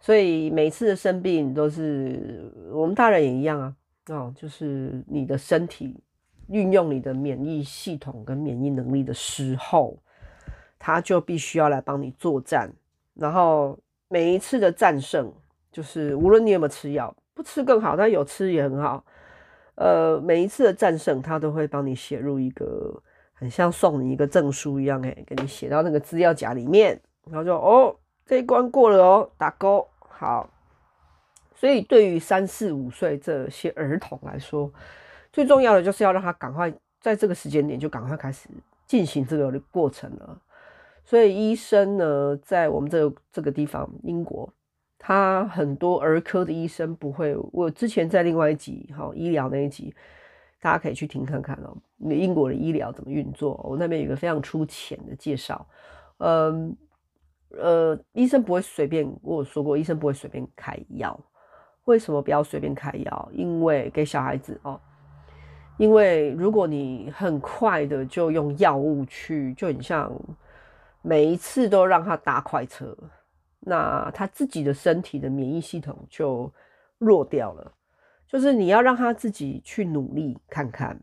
[0.00, 3.74] 所以每次的生病都是我们大人也一样啊，
[4.10, 6.00] 哦，就是你的身体
[6.48, 9.98] 运用你的免疫系统跟免疫能力的时候，
[10.78, 12.72] 他就必须要来帮你作战。
[13.14, 13.76] 然后
[14.08, 15.32] 每一次的战胜，
[15.72, 19.04] 就是无论你有没有吃药，不吃更好，但有吃也很好。
[19.74, 23.02] 呃，每一次的战胜，他都会帮你写入一个
[23.34, 27.96] 很像送你一个证书一样，哎，给你写到那个资料夹里面，然后就哦。
[28.28, 29.88] 这一关过了哦，打勾。
[30.00, 30.50] 好，
[31.54, 34.70] 所以对于三四五岁这些儿童来说，
[35.32, 38.50] 最重要的就是要让他赶快在这个时间点就赶快开始
[38.84, 40.38] 进行这个过程了。
[41.06, 44.52] 所以医生呢，在我们这个这个地方，英国，
[44.98, 47.34] 他很多儿科的医生不会。
[47.50, 49.94] 我之前在另外一集，哈，医疗那一集，
[50.60, 51.74] 大家可以去听看看哦。
[52.10, 53.58] 英国的医疗怎么运作？
[53.64, 55.66] 我那边有一个非常粗浅的介绍，
[56.18, 56.76] 嗯。
[57.50, 61.18] 呃，医生不会随便，我说过，医生不会随便开药。
[61.84, 63.28] 为什么不要随便开药？
[63.32, 64.78] 因为给小孩子哦，
[65.78, 70.12] 因为如果你很快的就用药物去，就很像
[71.00, 72.94] 每一次都让他搭快车，
[73.60, 76.52] 那他自己的身体的免疫系统就
[76.98, 77.72] 弱掉了。
[78.26, 81.00] 就是你要让他自己去努力看看，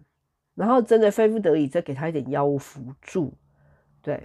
[0.54, 3.34] 然后真的非不得已再给他一点药物辅助，
[4.04, 4.22] 对。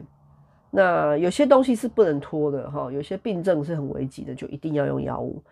[0.72, 5.42] 那有些东西是不能拖的哈，有些病症是很危急的，就一定要用药物。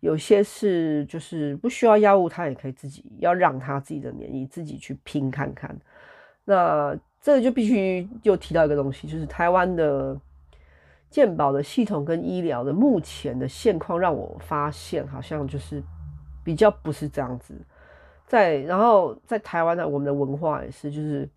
[0.00, 5.74] 有些是就是不需要药物，他也可以自己要让他自己的免疫自己去拼看看。
[6.44, 10.20] 那这就必须又提到一个东西，就是台湾的
[11.08, 15.80] 健保的系统跟医疗的目前的现况，让我发现好像就是
[16.42, 17.54] 比较不是这样子。
[18.26, 21.28] 在然后在台湾的我们的文化也是，就是。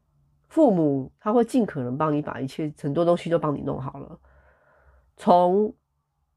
[0.47, 4.17] 父母他会尽可能帮你把一切很多东西都帮你弄好了，
[5.15, 5.73] 从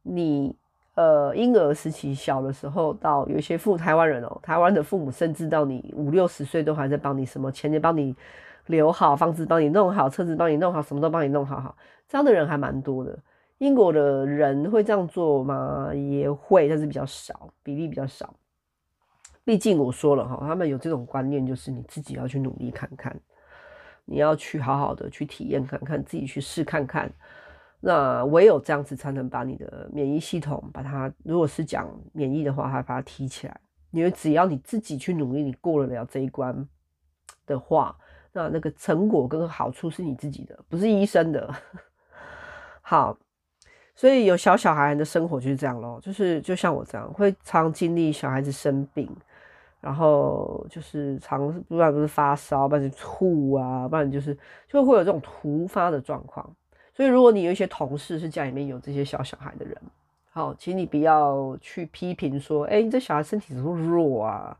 [0.03, 0.57] 你
[0.94, 8.14] 呃婴儿时期小的时候到有一些父台湾人哦，台湾的父母甚至到你五六十岁都还在帮你什么钱也帮你
[8.66, 11.77] 留好，房子帮你弄好，车子帮你弄好，什么都帮你弄好好，
[12.09, 13.18] 这样的人还蛮多的。
[13.59, 15.92] 英国的人会这样做吗？
[15.94, 18.35] 也会，但是比较少，比例比较少。
[19.44, 23.14] 毕竟我说了哈，他们有这种观念，就是你自己要去努力看看。
[24.11, 27.09] 你要去好好的去体验看看，自己去试看看。
[27.79, 33.61] 那唯有这样子才能把你的免疫系统，把它，如果是讲免疫的话，还把它提起来。
[33.92, 36.68] 因为只要你自己去努力，你过得了这一关
[37.46, 37.96] 的话，
[38.33, 41.55] 那那个成果跟好处是你自己的，不是医生的。
[42.83, 43.16] 好，
[43.94, 49.09] 所以有小小孩的生活就是这样咯，就是就像我这样，会常经历小孩子生病。
[49.81, 54.37] 然后就是常，不然不是发烧，不然就吐啊，不然就是
[54.69, 56.49] 就会有这种突发的状况。
[56.93, 59.77] 所以如果你有一些同事是家里面有这些小小孩的人，
[60.31, 64.57] 好，请你不要去批评说，哎，你这小孩身体怎么弱啊？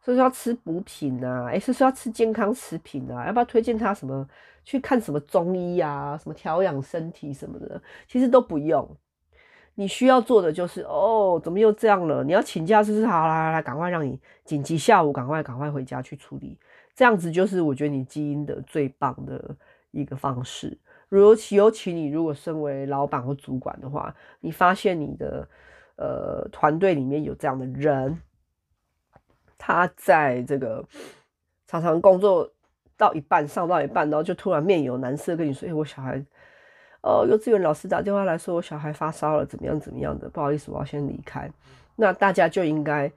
[0.00, 4.28] 所以说要吃补品啊，哎，是说要吃健康食品啊，要不要推荐他什么
[4.64, 8.88] 去看什么中医啊，什么调养身体什么的，其实都不用。
[9.74, 12.22] 你需要做的就是哦，怎么又这样了？
[12.22, 13.06] 你要请假是不是？
[13.06, 16.58] 好，来来来，赶快让你紧急下午赶快赶快回家去处理，
[16.94, 19.56] 这样子就是我觉得你基因的最棒的
[19.90, 20.78] 一个方式。
[21.08, 25.48] 尤其尤其你如果身为老板或主管的话，你发现你的
[25.96, 28.18] 呃团队里面有这样的人，
[29.56, 30.84] 他在这个
[31.66, 32.50] 常常工作
[32.96, 36.22] 到一半上到一半，然后就突然面有难色跟你说：“哎，我小孩。”
[37.02, 41.50] 哦，幼稚园老师打电话来说，我小孩发烧了，怎么样怎么样的，不好意思，我要先离开。
[41.96, 43.10] 那大家就应该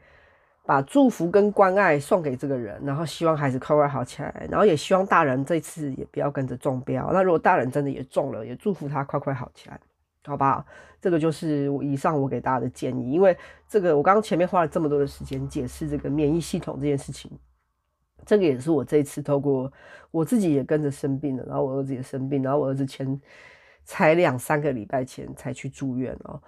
[0.65, 7.11] 把祝福跟关爱送给这个人，然后希望孩子快快好起来，然后也希望大人这次也不要跟着中标。
[7.13, 9.79] 那如果大人真的也中了，也祝福他快快好起来，
[10.25, 10.65] 好吧？
[10.99, 13.37] 这个就是我以上我给大家的建议，因为
[13.69, 17.29] 这个我刚刚前面花了这么多的时间解释这个免疫系统这件事情，
[18.25, 19.71] 这个也是我这一次透过
[20.09, 23.21] 我自己也跟着生病了，然后我儿子也生病，然后我儿子前。
[23.85, 26.41] 才两三个礼拜前才去住院哦，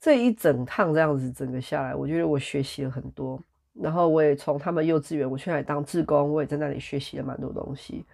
[0.00, 3.38] 这一整趟这样子整个下来，我觉得我学习了很多。
[3.72, 8.06] 然后我也从他们幼稚园，我去那里当志工，我也在那里学习了蛮多东西。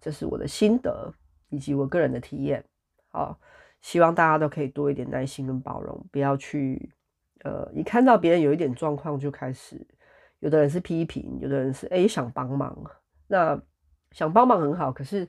[0.00, 1.12] 这是我的心得
[1.48, 2.64] 以及我个人的体验。
[3.10, 3.36] 好，
[3.80, 6.88] 希望大家都可以多一点耐心跟包容，不要去
[7.42, 9.84] 呃，一看到别人有一点状况就开始，
[10.38, 12.78] 有的人是批评，有的人是诶想帮忙。
[13.26, 13.60] 那
[14.12, 15.28] 想帮忙很好，可是。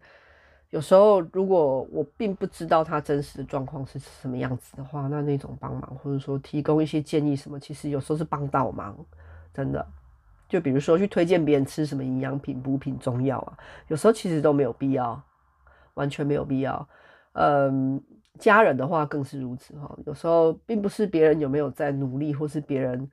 [0.70, 8.96] 有时候，如果我并不知道他真实的状况是什么样子的话，那那种帮忙或者说提供一些建议什么，其实有时候是帮倒忙，
[9.54, 9.86] 真的。
[10.48, 15.22] 就比如说去推荐别人吃什么营养品、补品、中药啊，有时候其实都没有必要，
[15.94, 16.88] 完全没有必要。
[17.34, 18.02] 嗯，
[18.40, 19.96] 家人的话更是如此哈。
[20.06, 23.12] 有时候并不是别人有没有在努力，或是别人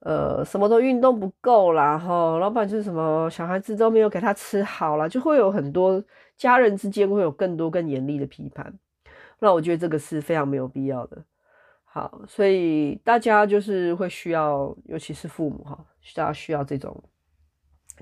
[0.00, 6.02] 呃什么都运动不够啦哈，老板就是什么小孩子都没有给他吃好啦，就会有很多
[6.42, 8.74] 家人之间会有更多更严厉的批判。
[9.38, 11.24] 那我觉得这个是非常没有必要的。
[11.84, 15.78] 好，所以大家就是会需要，尤其是父母哈，
[16.16, 17.00] 大家需要这种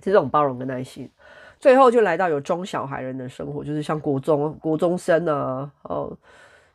[0.01, 1.11] 这种包容跟耐心。
[1.59, 6.17] 最后就来到有中小孩人的生活，就是像国中国中生啊，哦，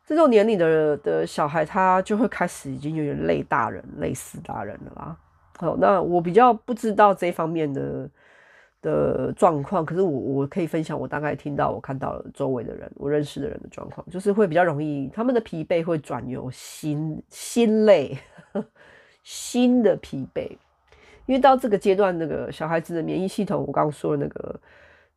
[0.06, 5.17] 这种年龄的的小孩，他就会开始已经有点累大人、累死大人了啦。
[5.58, 8.08] 好，那我比较不知道这方面的。
[8.86, 18.15] 的状况，可是我我可以分享，我大概听到我看到了周围的人，我认识的人的状况，就是会比较容易，他们的疲惫会转由心心累，
[19.24, 20.52] 心的疲惫，
[21.26, 24.60] 因为到这个阶段，那个小孩子的免疫系统，我刚刚说的那个，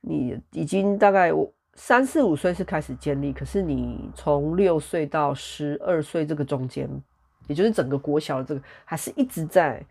[0.00, 1.30] 你已经大概
[1.74, 6.88] 三四五岁是开始建立，可是你从六岁到十二岁这个中间，
[7.46, 9.84] 也就是整个国小的这个，还是一直在。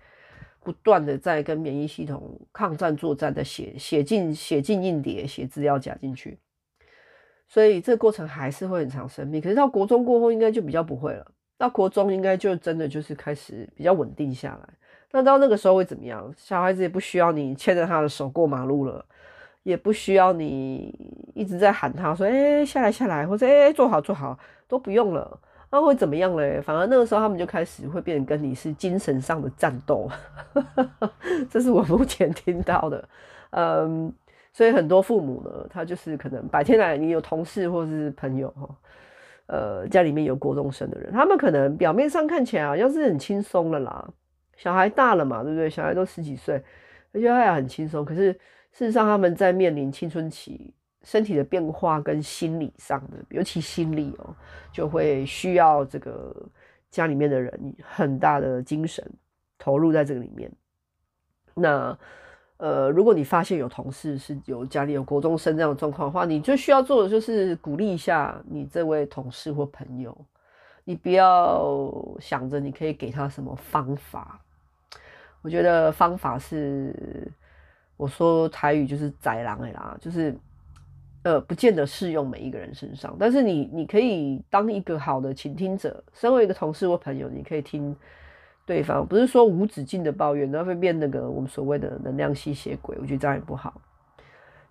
[0.67, 6.37] 不断的在跟免疫系统抗战作战的写写进写进硬碟，写资料夹进去，
[7.47, 9.41] 所以这个过程还是会很长生命。
[9.41, 11.25] 可是到国中过后，应该就比较不会了。
[11.57, 14.73] 到国中应该就真的就是开始比较稳定下来。
[15.13, 16.33] 那到那个时候会怎么样？
[16.35, 19.05] 小孩子也不需要你牵着他的手过马路了，
[19.63, 20.93] 也不需要你
[21.33, 26.61] 一直在喊他说：“哎、下来下来，或者哎、坐好坐好，都不用了。”那会怎么样嘞？
[26.61, 30.09] 反而那个时候他们就开始会变成跟你是精神上的战斗，
[31.51, 33.09] 这是我目前听到的。
[33.49, 34.13] 嗯，
[34.53, 38.69] 所以很多父母呢，他就是可能白天来，你有同事或是朋友哈，
[39.47, 44.09] 呃，家里面有国中生的人，他们可能表面上看起来好像是很轻松了啦，
[44.55, 45.69] 小孩大了嘛，对不对？
[45.69, 46.63] 小孩都十几岁，
[47.11, 48.05] 而且他也很轻松。
[48.05, 48.31] 可是
[48.71, 50.73] 事实上，他们在面临青春期。
[51.07, 54.35] 身体的变化跟心理上的，尤其心理哦、
[54.73, 56.35] 就会需要这个
[56.91, 59.09] 家里面的人很大的精神
[59.57, 60.51] 投入在这个里面。
[61.53, 61.97] 那
[62.57, 70.13] 呃，如果你发现有同事是有家里有国中生这样的状况的话，你最需要做的就是鼓励一下你这位同事或朋友。
[70.83, 71.73] 你不要
[72.19, 74.41] 想着你可以给他什么方法，
[75.41, 77.31] 我觉得方法是
[77.95, 80.37] 我说台语就是“宰狼”的啦，就是。
[81.27, 87.93] 呃，不见得适用每一个人身上，但是你你可以当一个好的倾听者，身为一个同事或朋友，你可以听
[88.65, 93.73] 对方，不是说无止境的抱怨，那会变那个我们所谓的能量吸血鬼，我觉得这样也不好。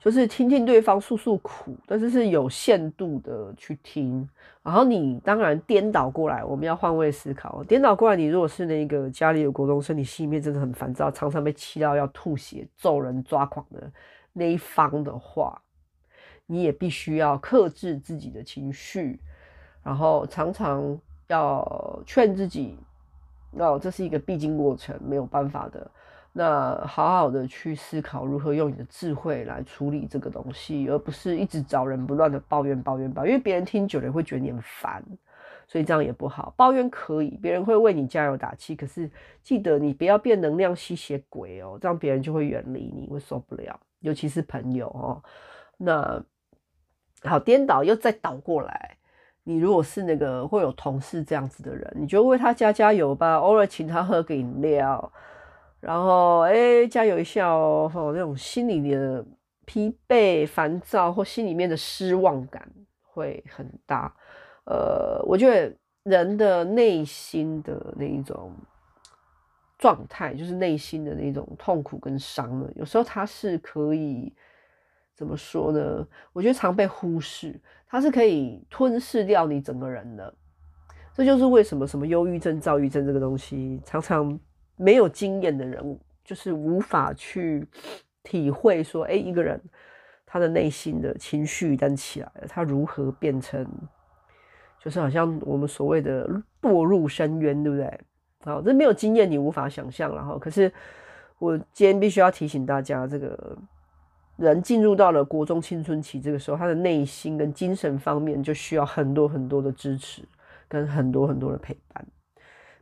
[0.01, 4.27] 就是听听对方诉诉苦，但是是有限度的去听。
[4.63, 7.63] 然后你当然颠倒过来，我们要换位思考。
[7.65, 13.93] 颠倒过来，你如果是那个家里有国中生，你心里面真的很烦躁，常常被气到要吐血、揍人、抓狂的
[14.33, 15.61] 那一方的话。
[16.47, 19.19] 你也必须要克制自己的情绪，
[19.83, 22.79] 然后常常要劝自己，
[23.53, 25.91] 哦，这是一个必经过程，没有办法的。
[26.33, 35.03] 那好好的去思考如何用你的智慧来处理这个东西，而不是一直找人不断的抱怨抱怨抱怨，因为别人听久了会觉得你很烦，
[35.67, 36.55] 所以这样也不好。
[36.57, 39.11] 抱怨可以，别人会为你加油打气，可是
[39.43, 45.21] 记得你不要变能量吸血鬼哦，这样别人就会远离你，会受不了，尤其是朋友哦。
[45.77, 46.25] 那。
[47.23, 48.97] 好，颠倒又再倒过来。
[49.49, 55.13] 你如果是那个会有同事这样子的人，你就为他加加油吧，偶尔请他喝个饮料，
[55.81, 57.91] 然后哎、加油一下哦。
[58.13, 59.25] 那种心里的
[59.65, 62.69] 疲惫、烦躁或心里面的失望感
[63.03, 64.13] 会很大。
[64.65, 68.53] 呃，我觉得人的内心的那一种
[69.79, 74.33] 状态，就是内心的那种痛苦跟伤呢，有时候他是可以。
[75.17, 76.07] 怎么说呢？
[76.35, 80.33] 我觉得常被忽视，它是可以吞噬掉你整个人的。
[81.15, 84.39] 这就是为什么什么忧郁症、躁郁症这个东西，常常
[84.77, 87.67] 没有经验的人，就是无法去
[88.23, 89.59] 体会说，哎，一个人
[90.27, 93.67] 他的内心的情绪一旦起来了，他如何变成，
[94.79, 96.29] 就是好像我们所谓的
[96.61, 98.01] 堕入深渊，对不对？
[98.45, 100.15] 好，这没有经验，你无法想象。
[100.15, 100.71] 然后，可是
[101.39, 103.57] 我今天必须要提醒大家，这个。
[104.37, 110.23] 人进入到了国中青春期，这个时候，他的内心跟精神方面就需要很多很多的支持，
[110.69, 112.07] 跟很多很多的陪伴。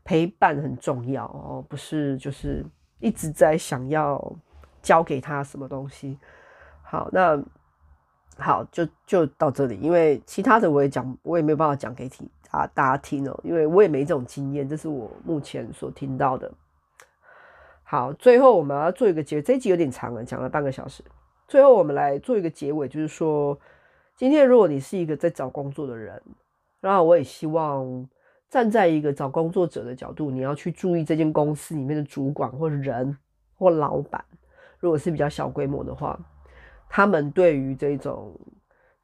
[0.02, 2.62] 陪伴很重要哦，不是就是
[2.98, 4.36] 一直在想要
[4.82, 6.18] 教给他什么东西。
[6.82, 7.42] 好，那
[8.36, 16.52] 好，就就到这里，因为其他的我也讲，我也没有办法讲给听啊大家听哦，因为我也没这种经验，这是我目前所听到的。
[17.82, 21.02] 好，最后我们要做一个结，这一集有点长了，讲了半个小时。
[21.55, 23.57] 最后我们来做一个结尾，就是说，
[24.16, 26.20] 今天如果你是一个在找工作的人，
[26.80, 28.09] 那我也希望
[28.50, 33.16] 站在一个找工作者的角度，你要去注意这间公司里面的主管或人
[33.55, 34.24] 或老板，
[34.80, 36.18] 如果是比较小规模的话，
[36.88, 38.36] 他们对于这种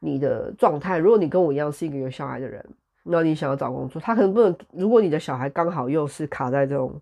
[0.01, 2.69] 你的状态，如果你跟我一样是一个有小孩的人。
[3.05, 4.53] 那你想要找工作，他可能不能。
[4.73, 7.01] 如果你的小孩刚好又是卡在这种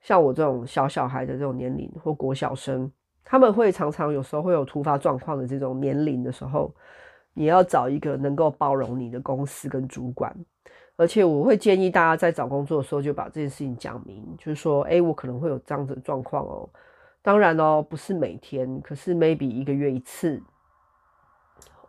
[0.00, 2.90] 像我这种小小孩的这种年龄或国小生，
[3.24, 6.72] 他们会常常有时候会有突发状况的这种年龄的时候，
[7.32, 10.34] 你要找一个能够包容你的公司跟主管。
[10.96, 16.68] 而且我会建议大家在找工作的时候就把这件事情讲明，就是说，哎，我可能会有这样子的状况哦。
[17.20, 20.40] 当然哦，不是每天，可是 maybe 一个月一次，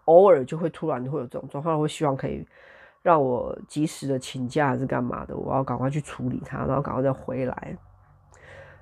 [0.05, 2.45] 偶尔就会突然会有这种状况，会希望可以。
[3.03, 5.38] 让我及时的请假还是干嘛的？
[5.38, 7.77] 我要赶快去处理它，然后赶快再回来。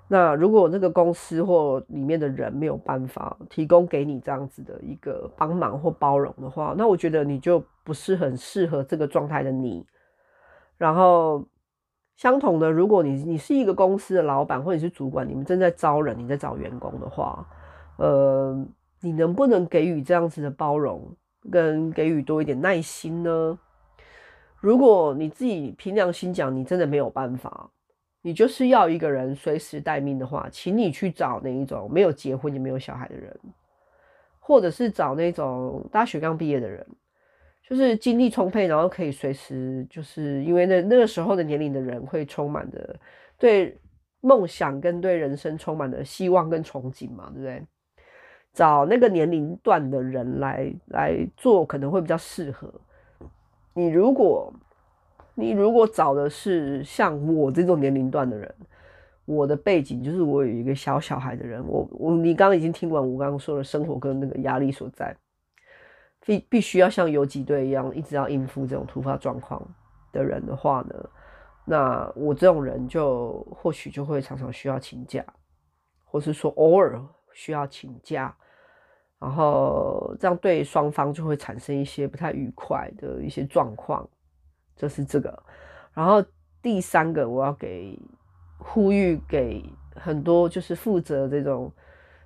[0.08, 9.86] 那如果那个公司或里面的人没有办法提供给你这样子的一个帮忙或包容的话，那我觉得你就不是很适合这个状态的你。
[10.78, 11.48] 然后
[12.16, 17.48] 相同的，如果你你是一个公司的老板或者是主管，你们正在招人，你在找员工的话，
[17.98, 18.64] 呃，
[19.02, 21.16] 你能不能给予这样子的包容，
[21.50, 23.58] 跟给予多一点耐心呢？
[24.60, 27.70] 如果你自己凭良心讲，你真的没有办法，
[28.24, 33.38] 你就是要一个人随时待命的话，请你去找那一种没有结婚也没有小孩的人，
[34.40, 36.88] 或者是找那种大学刚毕业的人，
[37.70, 42.98] 就是精力充沛，然后可以随时，就是因为那那个时候的年龄的人会充满的
[43.38, 43.78] 对
[44.22, 47.62] 梦想跟对人生充满的希望跟憧憬嘛，对不对？
[48.54, 52.74] 找那个年龄段的人来来做，可能会比较适合。
[53.74, 54.54] 你如果，
[55.36, 58.56] 你如果找的是像我这种年龄段的人，
[59.26, 65.16] 我的背景就是我有一个小小孩的人，我我你刚刚已经听完我刚刚说的生活跟那个压力所在，
[66.26, 69.66] 必必须要像游击队一样，一直要应付这种突发状况
[70.12, 71.10] 的人的话呢，
[71.66, 75.26] 那我这种人就或许就会常常需要请假，
[76.04, 77.02] 或是说偶尔
[77.34, 78.36] 需要请假。
[79.20, 84.06] 然后这样对双方就会产生一些不太愉快的一些状况，
[84.76, 85.44] 就是这个。
[85.94, 86.24] 然后
[86.62, 88.00] 第三个，我要给
[88.58, 89.64] 呼吁给
[89.96, 91.72] 很多就是负责这种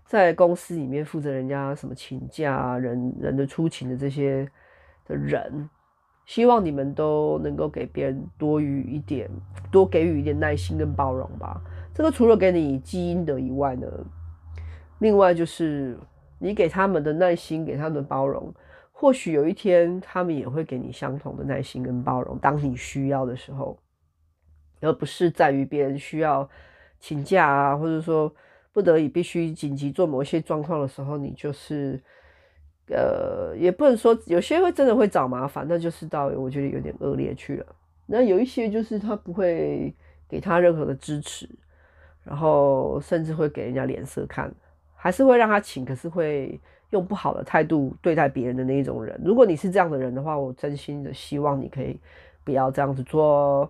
[0.05, 4.49] 在公司里面负责人家什么请假啊人人的出勤的这些
[5.05, 5.69] 的人，
[6.25, 9.29] 希望你们都能够给别人多予一点，
[9.71, 11.61] 多给予一点耐心跟包容吧。
[11.93, 13.87] 这个除了给你积阴德以外呢，
[14.99, 15.97] 另外就是。
[16.39, 18.53] 你给他们的耐心，给他们的包容，
[18.99, 22.35] 或许有一天他们也会给你相同的耐心跟包容。
[22.39, 23.77] 当你需要的时候，
[24.81, 26.49] 而不是在于别人需要
[26.99, 28.33] 请假啊，或者说
[28.73, 32.01] 不得已必须紧急做某些状况的时候，你就是
[32.87, 37.75] 呃，也不能说有些会真的会找麻烦，那就是到我觉得有点恶劣去了。
[38.07, 39.95] 那有一些就是他不会
[40.27, 41.47] 给他任何的支持，
[42.23, 44.51] 然后甚至会给人家脸色看。
[44.95, 46.59] 还是会让他请，可是会
[46.91, 49.19] 用不好的态度对待别人的那一种人。
[49.23, 51.99] 如果你是这样的人的话，我真心的希望你可以
[52.43, 53.69] 不要这样子做，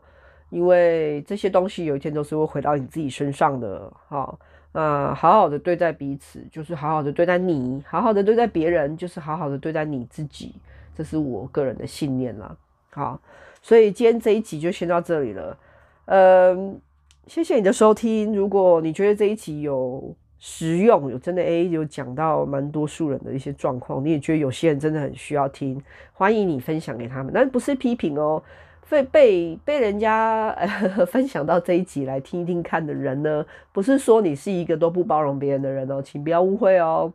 [0.49, 3.91] 因为这些东西有一天都是会回到你自己身上的。
[4.07, 4.38] 好，
[4.72, 10.53] 那好好的对待彼此，就是好好的对待你；好好的对待别人，就是好好的对待你自己。
[10.95, 12.55] 这是我个人的信念啦。
[12.91, 13.20] 好，
[13.61, 15.57] 所以今天这一集就先到这里了。
[16.05, 16.80] 嗯，
[17.28, 18.36] 谢谢你的收听。
[18.36, 25.81] 如果你觉得这一集有实用，有真的 A 有讲到蛮多数人的一些状况，你也觉得有些人真的很需要听，
[26.13, 28.41] 欢迎你分享给他们，但不是批评哦。
[28.89, 37.11] 被被被人家呃分享到这一集来听一听看的人呢，不是说你是一个都不包容别人的人哦，请不要误会哦，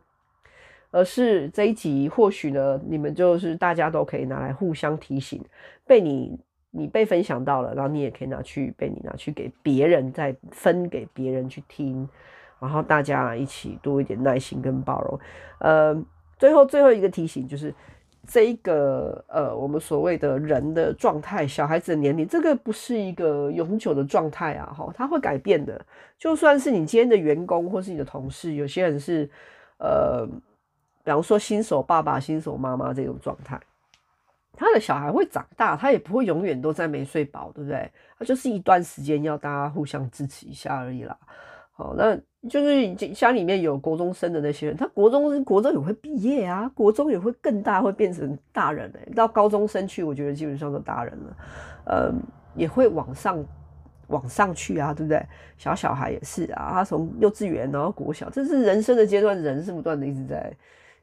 [0.91, 5.43] 而是这一集或许呢，你们就是大家都可以拿来互相提醒，
[5.87, 6.37] 被你
[6.69, 12.07] 你被分享到了，然后你也可以拿去被你拿去给别人再分给别人去听。
[12.63, 15.19] 然后大家一起多一点耐心跟包容。
[15.59, 15.95] 呃，
[16.39, 17.73] 最后最后一个提醒就是，
[18.25, 25.85] 这一个呃，我们所谓的人的状态，小孩子的年龄，这个不是一个永久的状态啊，哈，它会改变的。
[26.17, 29.29] 就算是你今天的员工或是你的同事，有些人是
[29.77, 30.25] 呃，
[31.03, 33.59] 比方说新手爸爸、新手妈妈这种状态，
[34.55, 37.91] 他的小孩会长大，他也不会永远都在没睡饱，对不对？
[38.17, 41.17] 他就是一段时间要大家互相支持一下而已啦。
[41.75, 42.15] 好，那
[42.47, 49.13] 就是家里面有国中生的那些人，他国中国中也会毕业啊，国中也会更大，会变成大人诶、欸。
[49.15, 51.37] 到高中生去，我觉得基本上都大人了，
[51.85, 52.21] 嗯，
[52.55, 53.43] 也会往上
[54.07, 55.25] 往上去啊，对不对？
[55.57, 60.53] 小小孩也是啊，他从幼稚园然后国小，这是人生的阶段，人是不断的一直在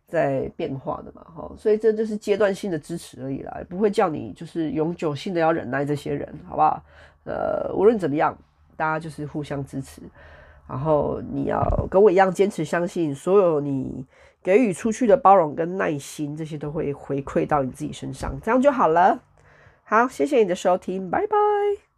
[0.06, 6.80] 在变化的嘛，哈，所以这就是阶段性的支持而已啦，不会叫你就是永久性的要忍耐这些人，好不好？
[7.24, 8.36] 呃，无论怎么样，
[8.76, 10.02] 大家就是互相支持，
[10.70, 11.60] 然后你要
[11.90, 14.06] 跟我一样坚持相信，所有你
[14.40, 19.18] 给予出去的包容跟耐心，这些都会回馈到你自己身上，这样就好了。
[19.82, 21.89] 好，谢谢你的收听，拜拜。